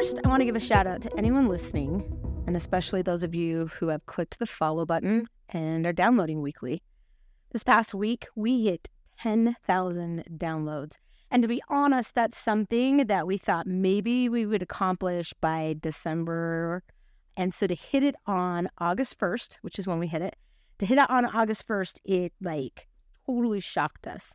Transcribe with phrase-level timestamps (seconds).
[0.00, 2.10] first, I want to give a shout out to anyone listening,
[2.46, 6.82] and especially those of you who have clicked the follow button and are downloading weekly.
[7.50, 8.88] This past week, we hit
[9.20, 10.96] 10,000 downloads.
[11.30, 16.82] And to be honest, that's something that we thought maybe we would accomplish by December.
[17.36, 20.36] And so to hit it on August 1st, which is when we hit it,
[20.78, 22.88] to hit it on August 1st, it like
[23.26, 24.34] totally shocked us.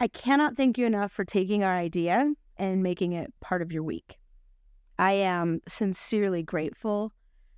[0.00, 3.84] I cannot thank you enough for taking our idea and making it part of your
[3.84, 4.18] week.
[4.98, 7.12] I am sincerely grateful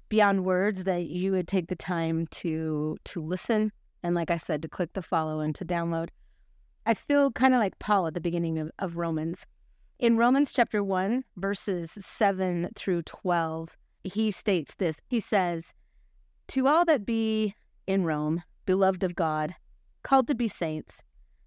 [0.08, 4.62] beyond words that you would take the time to to listen and like I said
[4.62, 6.08] to click the follow and to download.
[6.86, 9.44] I feel kind of like Paul at the beginning of, of Romans.
[9.98, 15.00] In Romans chapter 1 verses 7 through 12, he states this.
[15.08, 15.74] He says,
[16.48, 17.54] "To all that be
[17.86, 19.54] in Rome, beloved of God,
[20.02, 21.02] called to be saints,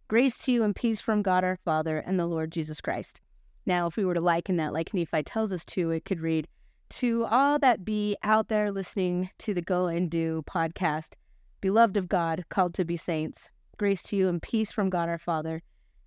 [0.07, 3.21] grace to you and peace from God our Father and the Lord Jesus Christ."
[3.65, 6.47] Now, if we were to liken that like Nephi tells us to, it could read,
[6.89, 11.13] To all that be out there listening to the Go and Do podcast,
[11.61, 15.19] beloved of God, called to be saints, grace to you and peace from God our
[15.19, 15.61] Father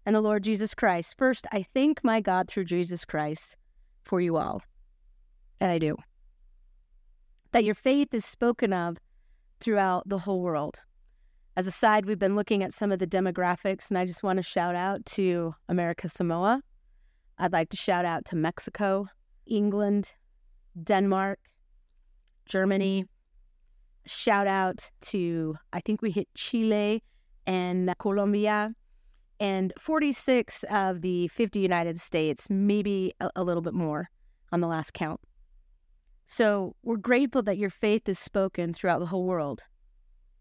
[0.04, 1.16] and the Lord Jesus Christ.
[1.16, 3.56] First, I thank my God through Jesus Christ
[4.02, 4.62] for you all.
[5.60, 5.96] And I do.
[7.52, 8.98] That your faith is spoken of
[9.60, 10.80] throughout the whole world.
[11.56, 14.38] As a side, we've been looking at some of the demographics, and I just want
[14.38, 16.62] to shout out to America Samoa
[17.38, 19.08] I'd like to shout out to Mexico,
[19.46, 20.14] England,
[20.82, 21.38] Denmark,
[22.46, 23.02] Germany.
[23.02, 23.08] Mm-hmm.
[24.06, 27.02] Shout out to, I think we hit Chile
[27.46, 28.74] and Colombia,
[29.40, 34.10] and 46 of the 50 United States, maybe a, a little bit more
[34.52, 35.20] on the last count.
[36.26, 39.62] So we're grateful that your faith is spoken throughout the whole world.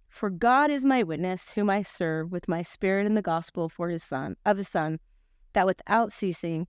[0.09, 3.89] For God is my witness, whom I serve with my spirit in the gospel for
[3.89, 4.99] his son of his son,
[5.53, 6.67] that without ceasing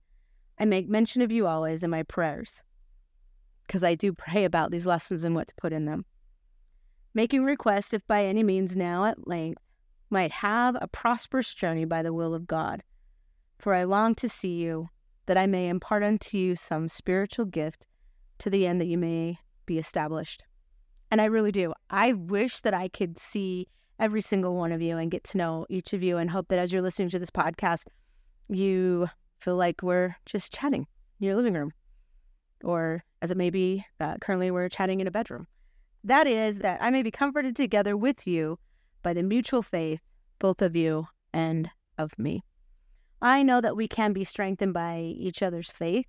[0.57, 2.63] I make mention of you always in my prayers,
[3.65, 6.05] because I do pray about these lessons and what to put in them.
[7.13, 9.61] Making request, if by any means now at length
[10.09, 12.83] might have a prosperous journey by the will of God.
[13.57, 14.89] For I long to see you,
[15.25, 17.87] that I may impart unto you some spiritual gift
[18.39, 20.43] to the end that you may be established.
[21.09, 21.73] And I really do.
[21.89, 23.67] I wish that I could see
[23.97, 26.59] every single one of you and get to know each of you and hope that
[26.59, 27.85] as you're listening to this podcast,
[28.49, 29.07] you
[29.45, 30.87] feel like we're just chatting
[31.19, 31.71] in your living room,
[32.63, 35.45] or as it may be, uh, currently we're chatting in a bedroom.
[36.03, 38.57] That is, that I may be comforted together with you
[39.03, 39.99] by the mutual faith,
[40.39, 41.69] both of you and
[41.99, 42.43] of me.
[43.21, 46.07] I know that we can be strengthened by each other's faith,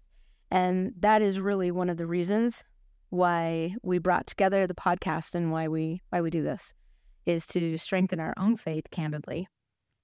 [0.50, 2.64] and that is really one of the reasons
[3.10, 6.74] why we brought together the podcast and why we why we do this
[7.26, 9.46] is to strengthen our own faith candidly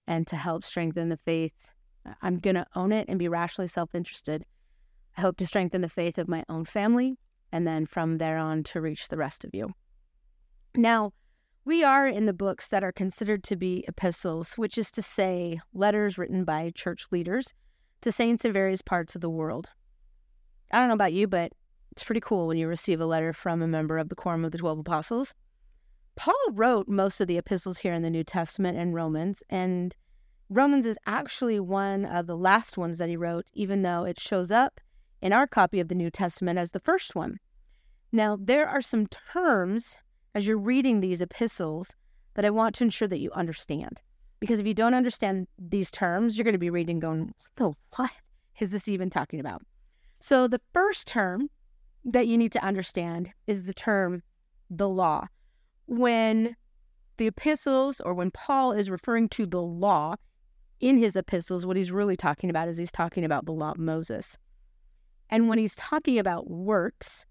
[0.06, 1.72] and to help strengthen the faith
[2.20, 4.44] I'm going to own it and be rationally self interested.
[5.16, 7.18] I hope to strengthen the faith of my own family
[7.52, 9.74] and then from there on to reach the rest of you.
[10.74, 11.12] Now,
[11.64, 15.60] we are in the books that are considered to be epistles, which is to say,
[15.72, 17.54] letters written by church leaders
[18.00, 19.70] to saints in various parts of the world.
[20.72, 21.52] I don't know about you, but
[21.92, 24.50] it's pretty cool when you receive a letter from a member of the Quorum of
[24.50, 25.34] the Twelve Apostles.
[26.16, 29.94] Paul wrote most of the epistles here in the New Testament and Romans, and
[30.54, 34.50] Romans is actually one of the last ones that he wrote, even though it shows
[34.50, 34.82] up
[35.22, 37.38] in our copy of the New Testament as the first one.
[38.12, 39.96] Now, there are some terms
[40.34, 41.96] as you're reading these epistles
[42.34, 44.02] that I want to ensure that you understand.
[44.40, 47.72] Because if you don't understand these terms, you're going to be reading going, what the
[47.96, 48.10] what
[48.60, 49.62] is this even talking about?
[50.20, 51.48] So, the first term
[52.04, 54.22] that you need to understand is the term
[54.68, 55.28] the law.
[55.86, 56.56] When
[57.16, 60.16] the epistles or when Paul is referring to the law,
[60.82, 63.78] in his epistles, what he's really talking about is he's talking about the law of
[63.78, 64.36] Moses.
[65.30, 67.24] And when he's talking about works,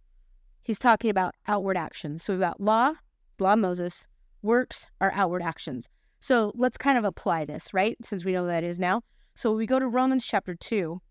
[0.63, 2.23] he's talking about outward actions.
[2.23, 2.93] So we've got law,
[3.39, 4.07] law of Moses,
[4.41, 5.85] works are outward actions.
[6.21, 7.97] So let's kind of apply this, right?
[8.01, 9.01] Since we know that is now.
[9.35, 11.01] So we go to Romans chapter 2,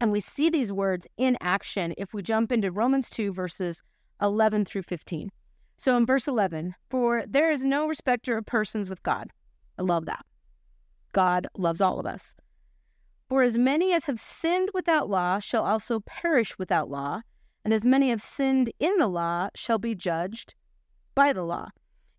[0.00, 3.82] and we see these words in action if we jump into Romans 2, verses
[4.22, 5.30] 11 through 15.
[5.76, 9.30] So in verse 11, for there is no respecter of persons with God.
[9.76, 10.24] I love that.
[11.12, 12.36] God loves all of us.
[13.28, 17.20] For as many as have sinned without law shall also perish without law,
[17.64, 20.54] and as many have sinned in the law shall be judged
[21.14, 21.68] by the law.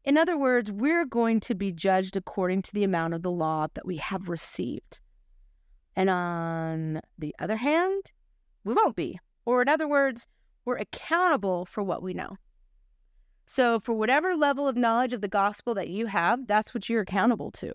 [0.03, 3.68] In other words, we're going to be judged according to the amount of the law
[3.74, 5.01] that we have received.
[5.95, 8.12] And on the other hand,
[8.63, 9.19] we won't be.
[9.45, 10.27] Or in other words,
[10.63, 12.38] we're accountable for what we know.
[13.47, 17.01] So, for whatever level of knowledge of the gospel that you have, that's what you're
[17.01, 17.74] accountable to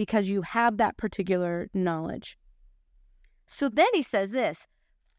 [0.00, 2.38] because you have that particular knowledge.
[3.46, 4.66] So then he says this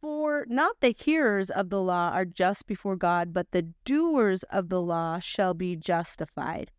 [0.01, 4.69] For not the hearers of the law are just before God, but the doers of
[4.69, 6.71] the law shall be justified.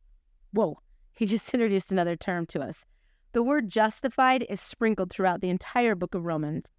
[0.51, 0.79] Whoa,
[1.13, 2.85] he just introduced another term to us.
[3.35, 6.73] The word justified is sprinkled throughout the entire book of Romans.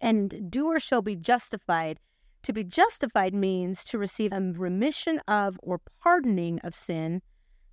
[0.00, 1.98] And doer shall be justified.
[2.44, 7.20] To be justified means to receive a remission of or pardoning of sin,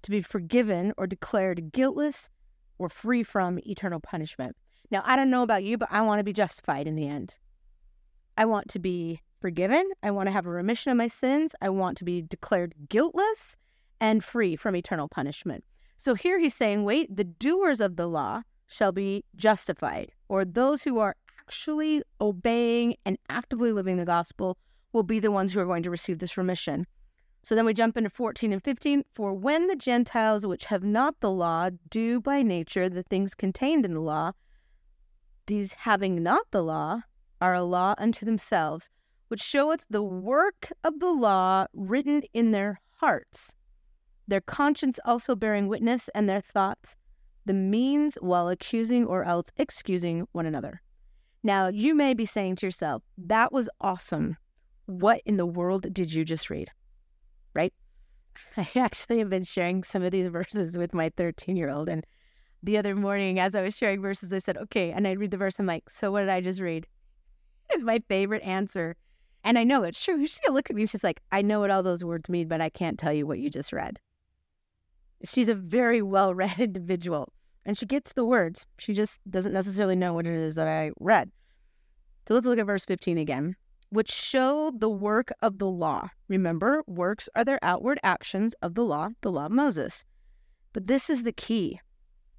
[0.01, 2.31] to be forgiven or declared guiltless
[2.77, 4.55] or free from eternal punishment.
[4.91, 7.37] Now, I don't know about you, but I want to be justified in the end.
[8.37, 9.89] I want to be forgiven.
[10.03, 11.55] I want to have a remission of my sins.
[11.61, 13.57] I want to be declared guiltless
[13.99, 15.63] and free from eternal punishment.
[15.97, 20.83] So here he's saying, wait, the doers of the law shall be justified, or those
[20.83, 24.57] who are actually obeying and actively living the gospel
[24.91, 26.87] will be the ones who are going to receive this remission.
[27.45, 29.03] So then we jump into 14 and 15.
[29.13, 33.85] For when the Gentiles which have not the law do by nature the things contained
[33.85, 34.31] in the law,
[35.45, 37.01] these having not the law
[37.39, 38.89] are a law unto themselves,
[39.27, 43.55] which showeth the work of the law written in their hearts,
[44.27, 46.95] their conscience also bearing witness, and their thoughts,
[47.45, 50.81] the means while accusing or else excusing one another.
[51.43, 54.37] Now, you may be saying to yourself, that was awesome.
[54.87, 56.71] What in the world did you just read?
[57.55, 57.73] Right?
[58.57, 61.89] I actually have been sharing some of these verses with my 13 year old.
[61.89, 62.05] And
[62.61, 64.91] the other morning, as I was sharing verses, I said, okay.
[64.91, 65.59] And I read the verse.
[65.59, 66.87] I'm like, so what did I just read?
[67.71, 68.95] It's my favorite answer.
[69.43, 70.27] And I know it's true.
[70.27, 70.85] She looked at me.
[70.85, 73.39] She's like, I know what all those words mean, but I can't tell you what
[73.39, 73.99] you just read.
[75.23, 77.33] She's a very well read individual
[77.65, 78.67] and she gets the words.
[78.77, 81.31] She just doesn't necessarily know what it is that I read.
[82.27, 83.55] So let's look at verse 15 again,
[83.89, 86.09] which show the work of the law.
[86.27, 90.05] Remember, works are their outward actions of the law, the law of Moses.
[90.73, 91.79] But this is the key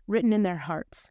[0.06, 1.10] written in their hearts.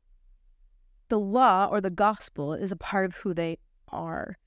[1.10, 3.58] The law or the gospel is a part of who they
[3.90, 4.38] are.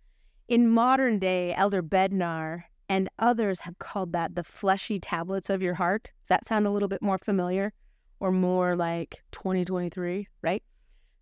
[0.48, 5.74] In modern day, Elder Bednar and others have called that the fleshy tablets of your
[5.74, 6.10] heart.
[6.22, 7.72] Does that sound a little bit more familiar?
[8.20, 10.62] or more like 2023, right?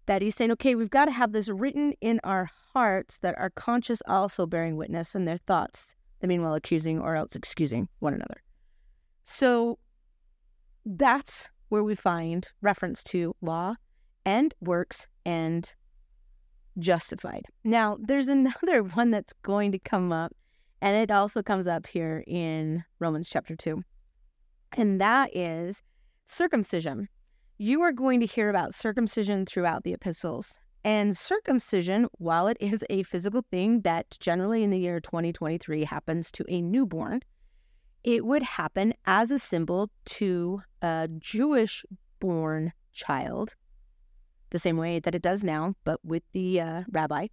[0.06, 3.48] That he's saying, okay, we've got to have this written in our hearts that are
[3.48, 8.42] conscious also bearing witness and their thoughts, the meanwhile accusing or else excusing one another.
[9.24, 9.78] So
[10.84, 13.76] that's where we find reference to law
[14.26, 15.74] and works and
[16.78, 17.46] justified.
[17.64, 20.36] Now, there's another one that's going to come up,
[20.82, 23.82] and it also comes up here in Romans chapter 2.
[24.76, 25.82] And that is
[26.26, 27.08] Circumcision.
[27.56, 30.58] You are going to hear about circumcision throughout the epistles.
[30.86, 36.30] And circumcision, while it is a physical thing that generally in the year 2023 happens
[36.30, 37.22] to a newborn,
[38.04, 41.84] it would happen as a symbol to a Jewish
[42.20, 43.56] born child,
[44.50, 47.26] the same way that it does now, but with the uh, rabbi.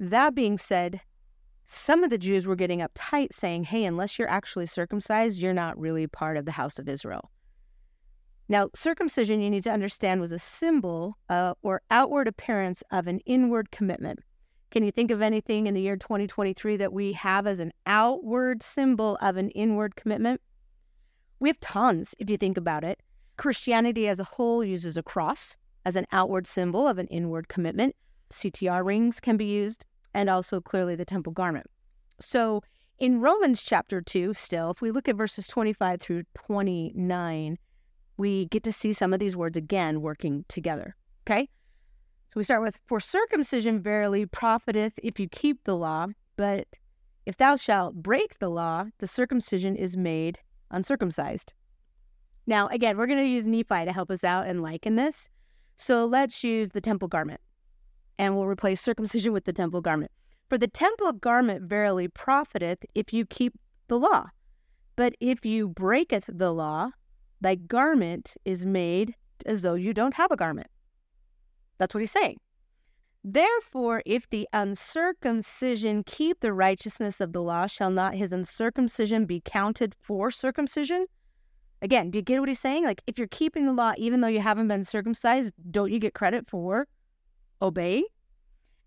[0.00, 1.00] That being said,
[1.66, 5.78] some of the Jews were getting uptight saying, hey, unless you're actually circumcised, you're not
[5.78, 7.30] really part of the house of Israel.
[8.48, 13.20] Now, circumcision, you need to understand, was a symbol uh, or outward appearance of an
[13.20, 14.20] inward commitment.
[14.70, 18.62] Can you think of anything in the year 2023 that we have as an outward
[18.62, 20.40] symbol of an inward commitment?
[21.40, 23.00] We have tons, if you think about it.
[23.36, 27.94] Christianity as a whole uses a cross as an outward symbol of an inward commitment.
[28.30, 31.66] CTR rings can be used, and also clearly the temple garment.
[32.20, 32.62] So
[32.98, 37.58] in Romans chapter 2, still, if we look at verses 25 through 29,
[38.16, 40.96] we get to see some of these words again working together.
[41.26, 41.48] Okay?
[42.28, 46.66] So we start with, For circumcision verily profiteth if you keep the law, but
[47.24, 51.52] if thou shalt break the law, the circumcision is made uncircumcised.
[52.46, 55.28] Now, again, we're going to use Nephi to help us out and liken this.
[55.76, 57.40] So let's use the temple garment,
[58.18, 60.12] and we'll replace circumcision with the temple garment.
[60.48, 63.54] For the temple garment verily profiteth if you keep
[63.88, 64.26] the law.
[64.94, 66.90] But if you breaketh the law,
[67.40, 69.14] Thy garment is made
[69.44, 70.68] as though you don't have a garment.
[71.78, 72.38] That's what he's saying.
[73.22, 79.42] Therefore, if the uncircumcision keep the righteousness of the law, shall not his uncircumcision be
[79.44, 81.06] counted for circumcision?
[81.82, 82.84] Again, do you get what he's saying?
[82.84, 86.14] Like, if you're keeping the law, even though you haven't been circumcised, don't you get
[86.14, 86.86] credit for
[87.60, 88.06] obeying?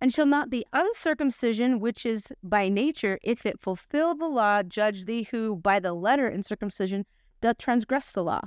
[0.02, 5.04] And shall not the uncircumcision, which is by nature, if it fulfill the law, judge
[5.04, 7.06] thee who by the letter in circumcision
[7.42, 8.42] doth transgress the law.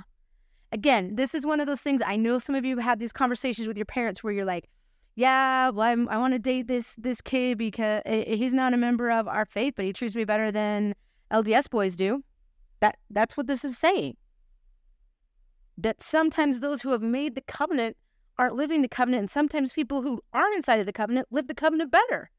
[0.71, 2.01] Again, this is one of those things.
[2.05, 4.69] I know some of you have these conversations with your parents where you're like,
[5.15, 8.73] "Yeah, well, I'm, i want to date this this kid because eh, eh, he's not
[8.73, 10.95] a member of our faith, but he treats me better than
[11.31, 12.23] LDS boys do."
[12.79, 14.17] That that's what this is saying.
[15.77, 17.95] That sometimes those who have made the covenant
[18.39, 21.55] aren't living the covenant, and sometimes people who aren't inside of the covenant live the
[21.55, 22.31] covenant better.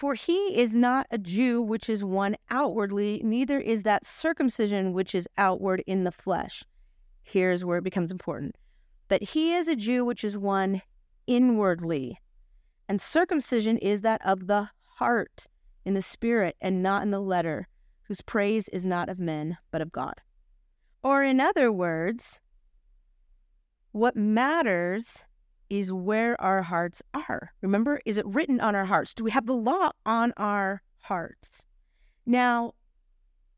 [0.00, 5.14] For he is not a Jew which is one outwardly, neither is that circumcision which
[5.14, 6.64] is outward in the flesh.
[7.22, 8.56] Here's where it becomes important.
[9.08, 10.80] But he is a Jew which is one
[11.26, 12.18] inwardly.
[12.88, 15.46] And circumcision is that of the heart,
[15.84, 17.68] in the spirit, and not in the letter,
[18.04, 20.14] whose praise is not of men, but of God.
[21.02, 22.40] Or, in other words,
[23.92, 25.26] what matters
[25.70, 27.52] is where our hearts are.
[27.62, 29.14] Remember, is it written on our hearts?
[29.14, 31.64] Do we have the law on our hearts?
[32.26, 32.74] Now,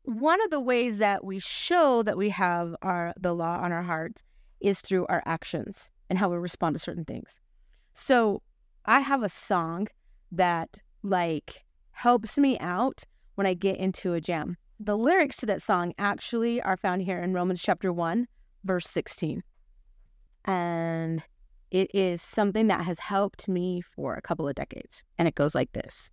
[0.03, 3.81] one of the ways that we show that we have our the law on our
[3.81, 4.23] hearts
[4.61, 7.39] is through our actions and how we respond to certain things.
[7.93, 8.41] So,
[8.85, 9.87] I have a song
[10.31, 13.03] that like helps me out
[13.35, 14.57] when I get into a jam.
[14.79, 18.27] The lyrics to that song actually are found here in Romans chapter 1,
[18.63, 19.43] verse 16.
[20.45, 21.23] And
[21.73, 25.03] it is something that has helped me for a couple of decades.
[25.17, 26.11] And it goes like this.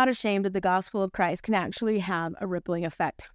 [0.00, 3.28] Not ashamed of the gospel of Christ can actually have a rippling effect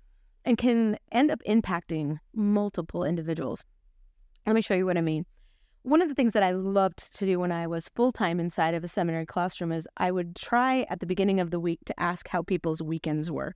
[0.45, 3.63] and can end up impacting multiple individuals.
[4.47, 5.27] Let me show you what I mean.
[5.83, 8.73] One of the things that I loved to do when I was full time inside
[8.73, 11.99] of a seminary classroom is I would try at the beginning of the week to
[11.99, 13.53] ask how people's weekends were.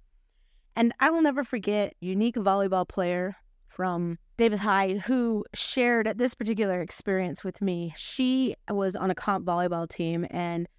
[0.75, 3.35] And I will never forget unique volleyball player
[3.69, 7.91] from Davis High who shared this particular experience with me.
[7.97, 10.69] She was on a comp volleyball team and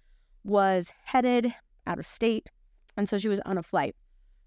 [0.45, 1.53] was headed
[1.87, 2.49] out of state.
[2.97, 3.95] And so she was on a flight.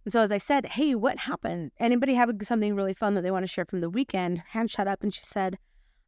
[0.05, 1.73] And so as I said, hey, what happened?
[1.79, 4.43] Anybody have something really fun that they want to share from the weekend?
[4.51, 5.03] Hand shut up.
[5.03, 5.59] And she said,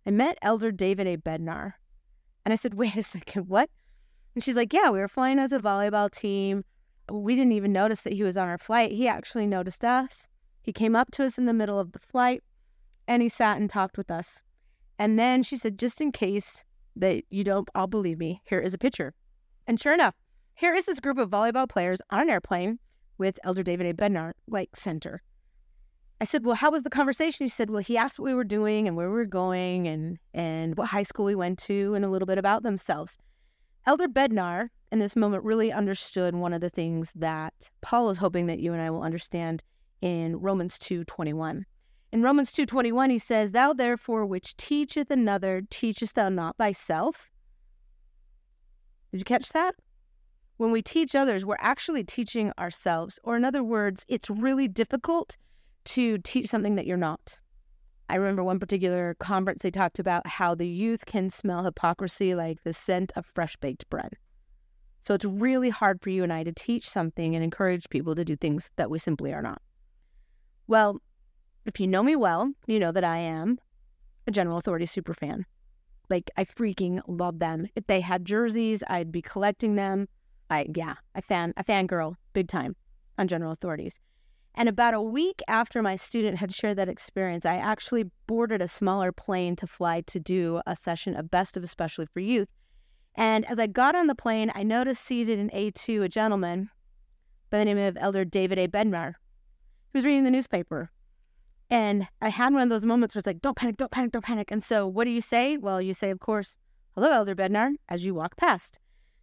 [0.07, 1.17] I met Elder David A.
[1.17, 1.73] Bednar.
[2.45, 3.71] And I said, wait a second, what?
[4.35, 6.65] And she's like, yeah, we were flying as a volleyball team.
[7.11, 8.93] We didn't even notice that he was on our flight.
[8.93, 10.29] He actually noticed us.
[10.63, 12.43] He came up to us in the middle of the flight
[13.09, 14.43] and he sat and talked with us.
[14.99, 16.65] And then she said, just in case
[16.97, 19.15] that you don't all believe me, here is a picture.
[19.67, 20.15] And sure enough,
[20.57, 22.79] here is this group of volleyball players on an airplane
[23.19, 23.95] with Elder David A.
[23.95, 25.23] Bednar, like center.
[26.19, 27.45] I said, Well, how was the conversation?
[27.45, 30.19] He said, Well, he asked what we were doing and where we were going and,
[30.33, 33.19] and what high school we went to and a little bit about themselves.
[33.85, 38.47] Elder Bednar, in this moment, really understood one of the things that Paul is hoping
[38.47, 39.63] that you and I will understand
[40.01, 41.65] in Romans 2.21.
[42.13, 47.31] In Romans 2.21, he says, Thou therefore which teacheth another, teachest thou not thyself?
[49.13, 49.75] Did you catch that?
[50.57, 53.19] When we teach others, we're actually teaching ourselves.
[53.25, 55.37] Or, in other words, it's really difficult
[55.87, 57.39] to teach something that you're not.
[58.09, 62.63] I remember one particular conference, they talked about how the youth can smell hypocrisy like
[62.63, 64.17] the scent of fresh baked bread.
[65.01, 68.25] So, it's really hard for you and I to teach something and encourage people to
[68.25, 69.61] do things that we simply are not.
[70.67, 71.01] Well,
[71.65, 73.59] if you know me well, you know that I am
[74.27, 75.47] a General Authority super fan.
[76.09, 77.67] Like, I freaking love them.
[77.75, 80.09] If they had jerseys, I'd be collecting them.
[80.51, 82.77] I yeah, I fan I fangirl big time
[83.19, 84.01] on general authorities.
[84.55, 88.69] And about a week after my student had shared that experience, I actually boarded a
[88.69, 92.49] smaller plane to fly to do a session of Best of Especially for Youth.
[93.15, 96.71] And as I got on the plane, I noticed seated in A2 a gentleman
[97.51, 98.67] by the name of Elder David A.
[98.67, 99.13] Bednar,
[99.93, 100.91] who was reading the newspaper.
[101.69, 104.25] And I had one of those moments where it's like, don't panic, don't panic, don't
[104.25, 104.51] panic.
[104.51, 105.59] And so what do you say?
[105.59, 106.57] Well, you say, of course,
[106.95, 108.79] hello, Elder Bednar, as you walk past.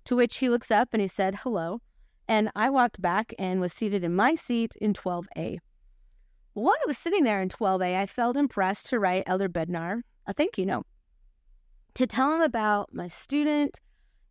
[0.05, 1.81] To which he looks up and he said, hello.
[2.27, 5.59] And I walked back and was seated in my seat in 12A.
[6.53, 10.33] While I was sitting there in 12A, I felt impressed to write Elder Bednar a
[10.33, 10.85] thank you note
[11.95, 13.79] to tell him about my student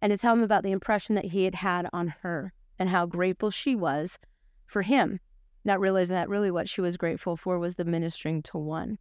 [0.01, 3.07] and to tell him about the impression that he had had on her and how
[3.07, 4.19] grateful she was
[4.67, 5.21] for him,
[5.65, 8.99] not realizing that really what she was grateful for was the ministering to one.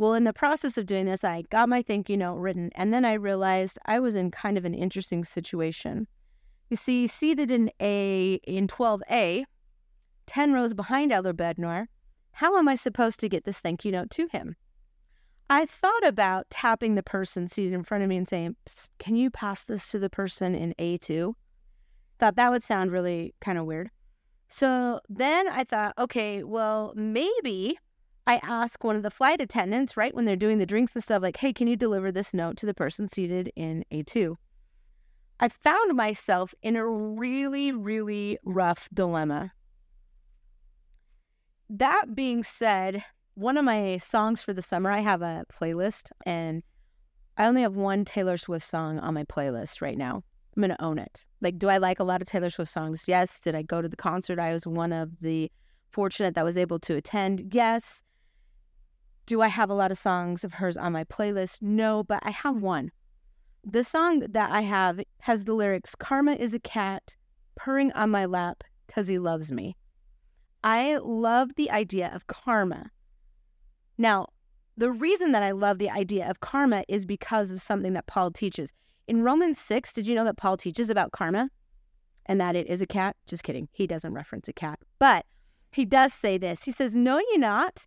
[0.00, 2.90] Well, in the process of doing this, I got my thank you note written, and
[2.90, 6.08] then I realized I was in kind of an interesting situation.
[6.70, 9.44] You see, seated in A in 12A,
[10.24, 11.88] 10 rows behind Elder Bednar,
[12.32, 14.56] how am I supposed to get this thank you note to him?
[15.50, 18.56] I thought about tapping the person seated in front of me and saying,
[18.98, 21.34] Can you pass this to the person in A2?
[22.18, 23.90] Thought that would sound really kind of weird.
[24.48, 27.78] So then I thought, okay, well, maybe
[28.30, 31.20] I ask one of the flight attendants, right, when they're doing the drinks and stuff,
[31.20, 34.36] like, hey, can you deliver this note to the person seated in A2?
[35.40, 39.50] I found myself in a really, really rough dilemma.
[41.68, 43.02] That being said,
[43.34, 46.62] one of my songs for the summer, I have a playlist and
[47.36, 50.22] I only have one Taylor Swift song on my playlist right now.
[50.56, 51.24] I'm going to own it.
[51.40, 53.06] Like, do I like a lot of Taylor Swift songs?
[53.08, 53.40] Yes.
[53.40, 54.38] Did I go to the concert?
[54.38, 55.50] I was one of the
[55.90, 57.52] fortunate that was able to attend.
[57.52, 58.04] Yes.
[59.30, 61.62] Do I have a lot of songs of hers on my playlist?
[61.62, 62.90] No, but I have one.
[63.62, 67.14] The song that I have has the lyrics Karma is a cat
[67.54, 69.76] purring on my lap because he loves me.
[70.64, 72.90] I love the idea of karma.
[73.96, 74.30] Now,
[74.76, 78.32] the reason that I love the idea of karma is because of something that Paul
[78.32, 78.72] teaches.
[79.06, 81.50] In Romans 6, did you know that Paul teaches about karma
[82.26, 83.14] and that it is a cat?
[83.28, 83.68] Just kidding.
[83.70, 84.80] He doesn't reference a cat.
[84.98, 85.24] But
[85.70, 86.64] he does say this.
[86.64, 87.86] He says, Know ye not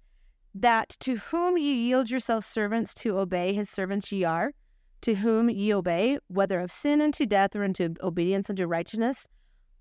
[0.54, 4.54] that to whom ye yield yourselves servants to obey, his servants ye are,
[5.02, 9.28] to whom ye obey, whether of sin unto death or unto obedience unto righteousness?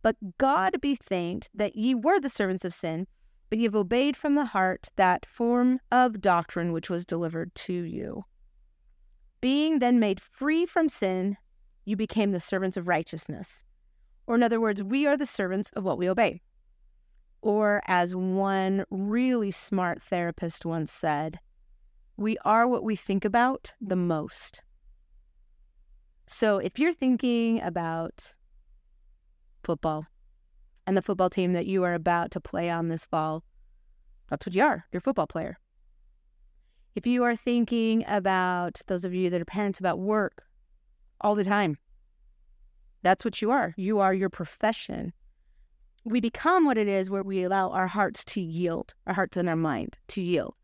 [0.02, 3.06] But God be thanked that ye were the servants of sin
[3.52, 7.75] but ye have obeyed from the heart that form of doctrine which was delivered to
[7.75, 8.23] you.
[9.43, 11.37] Being then made free from sin,
[11.85, 13.63] you became the servants of righteousness.
[14.26, 16.41] Or, in other words, we are the servants of what we obey.
[17.43, 21.39] Or, as one really smart therapist once said,
[22.17, 24.63] we are what we think about the most.
[26.26, 28.35] So, if you're thinking about
[29.63, 30.07] football,
[30.87, 33.45] and the football team that you are about to play on this fall.
[34.28, 34.85] That's what you are.
[34.91, 35.59] You're a football player.
[36.95, 40.45] If you are thinking about those of you that are parents about work
[41.21, 41.78] all the time,
[43.02, 43.75] that's what you are.
[43.76, 45.13] You are your profession.
[46.04, 49.49] We become what it is where we allow our hearts to yield, our hearts and
[49.49, 50.54] our mind to yield.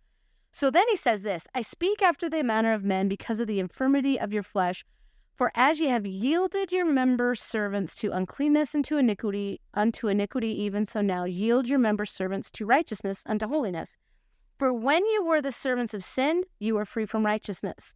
[0.51, 3.61] So then he says this I speak after the manner of men because of the
[3.61, 4.85] infirmity of your flesh.
[5.37, 10.48] For as ye have yielded your members servants to uncleanness and to iniquity, unto iniquity,
[10.62, 13.96] even so now yield your members servants to righteousness, unto holiness.
[14.59, 17.94] For when you were the servants of sin, you were free from righteousness.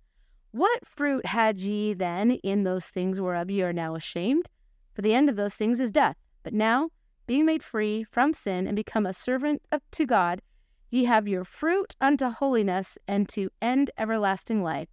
[0.53, 4.49] What fruit had ye then in those things whereof ye are now ashamed?
[4.95, 6.17] For the end of those things is death.
[6.45, 6.91] But now,
[7.27, 10.43] being made free from sin and become a servant of, to God,
[10.91, 14.89] ye have your fruit unto holiness and to end everlasting life.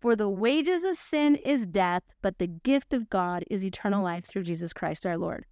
[0.00, 4.24] For the wages of sin is death, but the gift of God is eternal life
[4.26, 5.44] through Jesus Christ our Lord.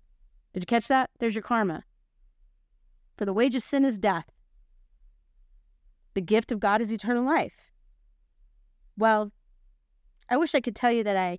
[0.54, 1.10] Did you catch that?
[1.18, 1.84] There's your karma.
[3.16, 4.26] For the wage of sin is death.
[6.14, 7.70] The gift of God is eternal life.
[8.96, 9.32] Well,
[10.28, 11.38] I wish I could tell you that I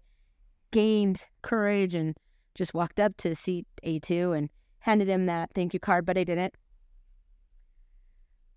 [0.71, 2.15] gained courage and
[2.55, 6.23] just walked up to seat A2 and handed him that thank you card, but I
[6.23, 6.53] didn't.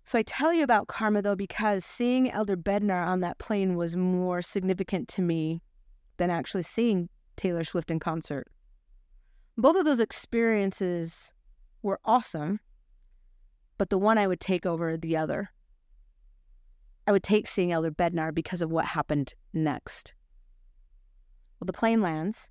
[0.05, 3.95] So I tell you about karma though because seeing Elder Bednar on that plane was
[3.95, 5.61] more significant to me
[6.17, 8.47] than actually seeing Taylor Swift in concert.
[9.57, 11.31] Both of those experiences
[11.81, 12.59] were awesome,
[13.77, 15.51] but the one I would take over the other.
[17.05, 20.13] I would take seeing Elder Bednar because of what happened next.
[21.59, 22.49] Well, the plane lands,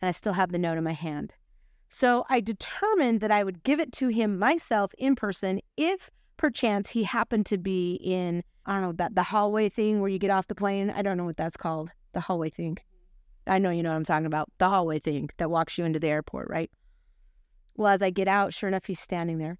[0.00, 1.34] and I still have the note in my hand.
[1.92, 6.90] So I determined that I would give it to him myself in person if perchance
[6.90, 10.30] he happened to be in I don't know that the hallway thing where you get
[10.30, 10.90] off the plane.
[10.90, 11.90] I don't know what that's called.
[12.12, 12.78] The hallway thing.
[13.48, 14.48] I know you know what I'm talking about.
[14.58, 16.70] The hallway thing that walks you into the airport, right?
[17.74, 19.58] Well, as I get out, sure enough, he's standing there.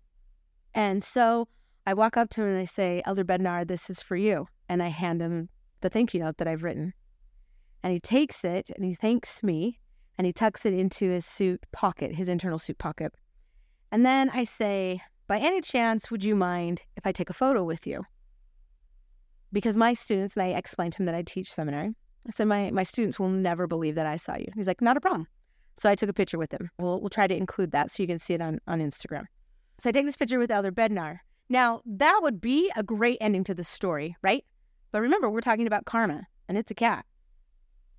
[0.73, 1.49] And so
[1.85, 4.47] I walk up to him and I say, Elder Bednar, this is for you.
[4.69, 5.49] And I hand him
[5.81, 6.95] the thank you note that I've written.
[7.83, 9.80] And he takes it and he thanks me
[10.21, 13.15] and he tucks it into his suit pocket, his internal suit pocket.
[13.91, 17.65] And then I say, by any chance, would you mind if I take a photo
[17.65, 18.05] with you?
[19.51, 21.95] Because my students, and I explained to him that I teach seminary,
[22.29, 24.49] I said, my, my students will never believe that I saw you.
[24.55, 25.27] He's like, not a problem.
[25.79, 26.69] So I took a picture with him.
[26.79, 29.25] We'll, we'll try to include that so you can see it on, on Instagram.
[29.79, 31.21] So I take this picture with Elder Bednar.
[31.49, 34.45] Now, that would be a great ending to the story, right?
[34.93, 37.07] But remember, we're talking about karma, and it's a cat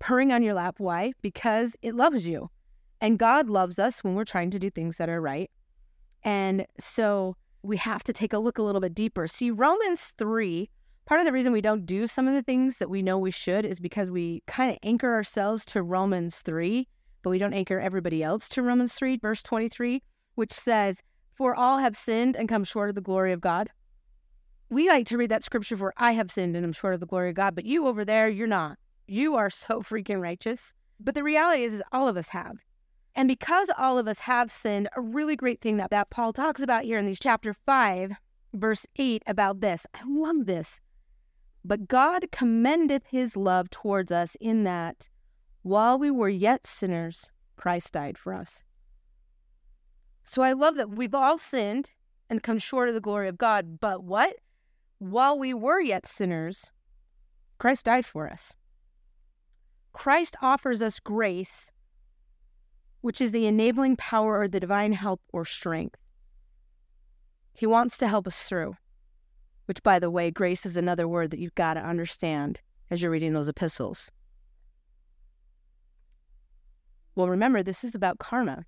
[0.02, 0.76] purring on your lap.
[0.80, 1.14] Why?
[1.22, 2.50] Because it loves you.
[3.00, 5.50] And God loves us when we're trying to do things that are right.
[6.24, 9.28] And so we have to take a look a little bit deeper.
[9.28, 10.70] See, Romans 3,
[11.06, 13.32] part of the reason we don't do some of the things that we know we
[13.32, 16.88] should is because we kind of anchor ourselves to Romans 3
[17.22, 20.02] but we don't anchor everybody else to Romans 3, verse 23,
[20.36, 21.02] which says,
[21.36, 23.70] For all have sinned and come short of the glory of God.
[24.70, 27.06] We like to read that scripture for I have sinned and am short of the
[27.06, 28.78] glory of God, but you over there, you're not.
[29.12, 30.74] You are so freaking righteous.
[30.98, 32.60] But the reality is, is all of us have.
[33.14, 36.62] And because all of us have sinned, a really great thing that, that Paul talks
[36.62, 38.14] about here in these chapter 5,
[38.54, 39.86] verse 8 about this.
[39.94, 40.80] I love this.
[41.66, 45.10] But God commendeth his love towards us in that
[45.64, 48.64] while we were yet sinners, Christ died for us.
[50.24, 51.92] So I love that we've all sinned
[52.30, 53.82] and come short of the glory of God.
[53.82, 54.38] But what?
[55.00, 56.72] While we were yet sinners,
[57.58, 58.56] Christ died for us.
[59.94, 61.72] Christ offers us grace,
[63.02, 66.00] which is the enabling power or the divine help or strength.
[67.54, 68.78] He wants to help us through,
[69.66, 73.12] which, by the way, grace is another word that you've got to understand as you're
[73.12, 74.12] reading those epistles.
[77.16, 78.66] Well, remember, this is about karma.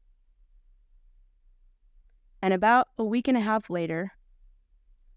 [2.42, 4.12] And about a week and a half later,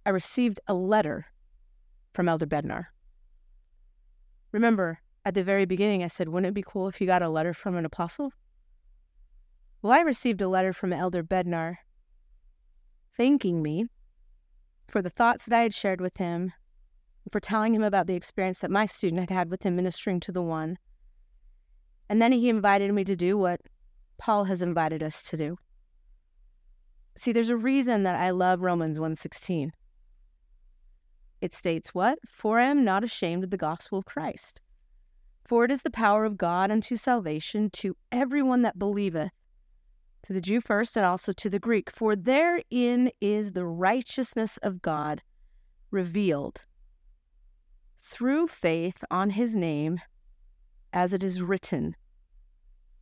[0.05, 1.27] I received a letter
[2.15, 2.87] from Elder Bednar.
[4.53, 7.29] Remember, at the very beginning, I said, wouldn't it be cool if you got a
[7.29, 8.33] letter from an apostle?
[9.83, 11.79] Well, I received a letter from Elder Bednar
[13.17, 13.87] thanking me
[14.87, 16.53] for the thoughts that I had shared with him,
[17.33, 20.31] for telling him about the experience that my student had had with him ministering to
[20.31, 20.79] the one,
[22.09, 23.61] and then he invited me to do what
[24.19, 25.59] Paul has invited us to do.
[27.17, 29.73] See, there's a reason that I love Romans 1:16.
[31.41, 32.21] It states what?
[32.29, 34.61] For I am not ashamed of the gospel of Christ.
[35.47, 39.31] For it is the power of God unto salvation to everyone that believeth,
[40.25, 41.89] to the Jew first and also to the Greek.
[41.91, 45.23] For therein is the righteousness of God
[45.93, 46.65] revealed
[48.01, 50.01] through faith on his name
[50.93, 51.95] as it is written,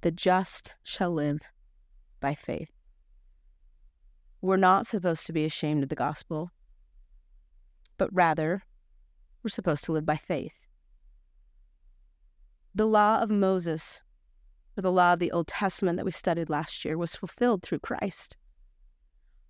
[0.02, 1.40] the just shall live
[2.20, 2.72] by faith.
[4.42, 6.50] We're not supposed to be ashamed of the gospel,
[7.96, 8.64] but rather,
[9.42, 10.68] we're supposed to live by faith.
[12.74, 14.02] The law of Moses,
[14.76, 17.78] or the law of the Old Testament that we studied last year, was fulfilled through
[17.78, 18.37] Christ.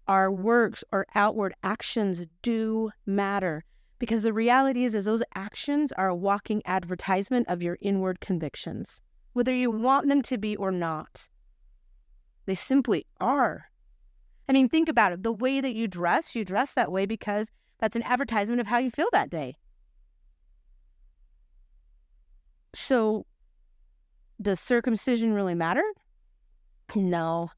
[0.07, 3.65] Our works or outward actions do matter.
[3.99, 9.01] Because the reality is, is those actions are a walking advertisement of your inward convictions,
[9.33, 11.29] whether you want them to be or not.
[12.45, 13.71] They simply are.
[14.47, 15.23] I mean, think about it.
[15.23, 18.77] The way that you dress, you dress that way because that's an advertisement of how
[18.77, 19.57] you feel that day.
[22.75, 23.27] So,
[24.41, 25.85] does circumcision really matter?
[26.95, 27.51] No.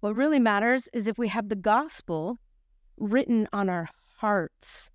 [0.00, 2.38] What really matters is if we have the gospel
[2.96, 3.88] written on our
[4.18, 4.90] hearts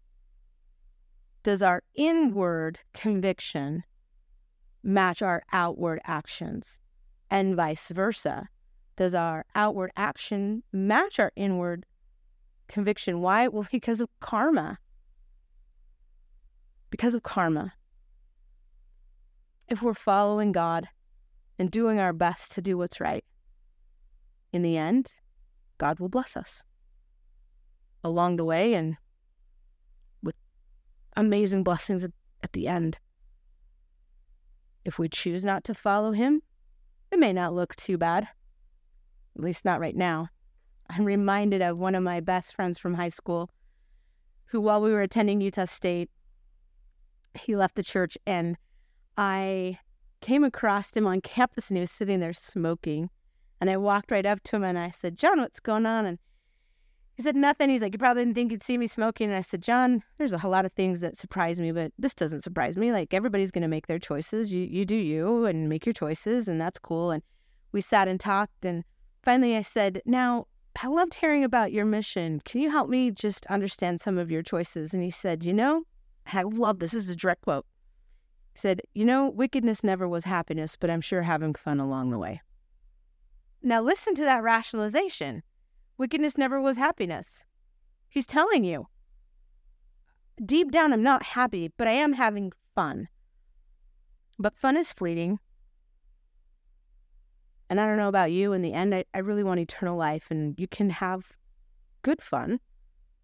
[1.47, 3.85] does our inward conviction
[4.83, 6.77] match our outward actions?
[7.31, 8.49] And vice versa.
[8.97, 11.85] Does our outward action match our inward
[12.67, 13.21] conviction?
[13.21, 13.47] Why?
[13.47, 14.77] Well, because of karma.
[16.89, 17.71] Because of karma.
[19.67, 20.87] If we're following God
[21.59, 23.25] and doing our best to do what's right,
[24.53, 25.13] in the end,
[25.77, 26.63] God will bless us
[28.03, 28.95] along the way and
[30.23, 30.35] with
[31.17, 32.97] amazing blessings at the end.
[34.85, 36.41] If we choose not to follow him,
[37.11, 38.29] it may not look too bad,
[39.35, 40.29] at least not right now.
[40.89, 43.49] I'm reminded of one of my best friends from high school
[44.45, 46.09] who, while we were attending Utah State,
[47.33, 48.57] he left the church and
[49.17, 49.79] I
[50.21, 53.09] came across him on campus and he was sitting there smoking.
[53.59, 56.05] And I walked right up to him and I said, John, what's going on?
[56.05, 56.19] And
[57.15, 57.71] he said, nothing.
[57.71, 59.29] He's like, you probably didn't think you'd see me smoking.
[59.29, 62.41] And I said, John, there's a lot of things that surprise me, but this doesn't
[62.41, 62.91] surprise me.
[62.91, 64.51] Like everybody's going to make their choices.
[64.51, 66.47] You, you do you and make your choices.
[66.47, 67.09] And that's cool.
[67.09, 67.23] And
[67.71, 68.63] we sat and talked.
[68.63, 68.83] And
[69.23, 70.45] finally I said, now
[70.79, 72.39] I loved hearing about your mission.
[72.45, 74.93] Can you help me just understand some of your choices?
[74.93, 75.85] And he said, you know,
[76.31, 76.91] I love this.
[76.91, 77.65] This is a direct quote.
[78.57, 82.41] Said, you know, wickedness never was happiness, but I'm sure having fun along the way.
[83.61, 85.43] Now listen to that rationalization.
[85.99, 87.45] Wickedness never was happiness.
[88.09, 88.87] He's telling you.
[90.43, 93.09] Deep down, I'm not happy, but I am having fun.
[94.39, 95.37] But fun is fleeting.
[97.69, 100.31] And I don't know about you, in the end, I, I really want eternal life,
[100.31, 101.33] and you can have
[102.01, 102.59] good fun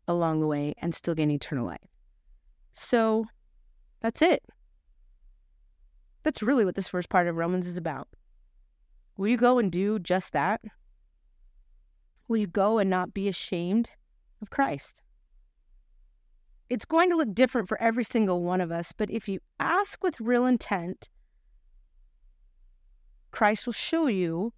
[0.07, 1.89] along the way and still gain eternal life.
[2.71, 3.25] So
[3.99, 4.43] that's it.
[6.23, 8.07] That's really what this first part of Romans is about.
[9.17, 10.61] Will you go and do just that?
[12.27, 13.91] Will you go and not be ashamed
[14.41, 15.01] of Christ?
[16.69, 20.01] It's going to look different for every single one of us, but if you ask
[20.03, 21.09] with real intent,
[23.31, 24.53] Christ will show you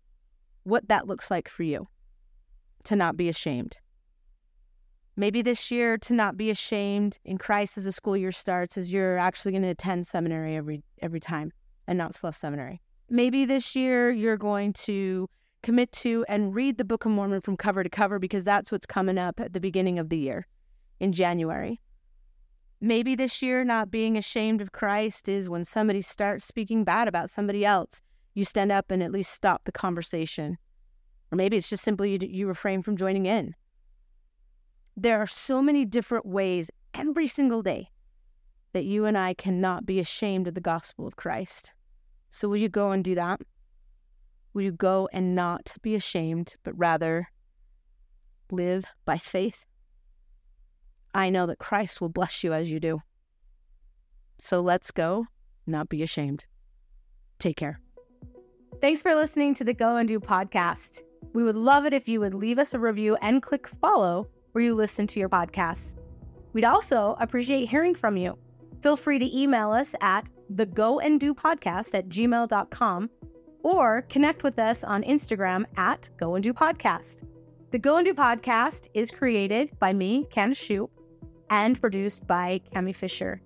[0.64, 1.88] what that looks like for you
[2.84, 3.78] to not be ashamed.
[5.18, 8.92] Maybe this year to not be ashamed in Christ as the school year starts is
[8.92, 11.52] you're actually going to attend seminary every every time
[11.88, 12.82] and not Slough Seminary.
[13.10, 15.30] Maybe this year you're going to
[15.64, 18.86] commit to and read the Book of Mormon from cover to cover because that's what's
[18.86, 20.48] coming up at the beginning of the year
[21.00, 21.80] in January.
[22.82, 27.30] Maybe this year not being ashamed of Christ is when somebody starts speaking bad about
[27.30, 28.02] somebody else
[28.36, 30.58] you stand up and at least stop the conversation.
[31.32, 33.56] Or maybe it's just simply you, you refrain from joining in.
[34.98, 37.90] There are so many different ways every single day
[38.72, 41.74] that you and I cannot be ashamed of the gospel of Christ.
[42.30, 43.42] So, will you go and do that?
[44.54, 47.30] Will you go and not be ashamed, but rather
[48.52, 49.66] live by faith?
[51.14, 53.02] I know that Christ will bless you as you do.
[54.38, 55.26] So, let's go,
[55.68, 56.46] not be ashamed.
[57.40, 57.80] Take care.
[58.82, 61.02] Thanks for listening to the Go and Do podcast.
[61.34, 64.64] We would love it if you would leave us a review and click follow where
[64.64, 65.96] you listen to your podcasts.
[66.54, 68.38] We'd also appreciate hearing from you.
[68.82, 73.10] Feel free to email us at the Go and Do podcast at gmail.com
[73.64, 77.28] or connect with us on Instagram at Go and Do Podcast.
[77.72, 80.90] The Go and Do podcast is created by me, Candis Shoup,
[81.50, 83.42] and produced by Cami Fisher.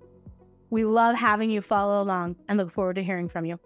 [0.69, 3.59] We love having you follow along and look forward to hearing from you.